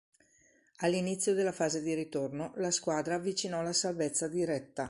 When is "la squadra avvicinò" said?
2.55-3.61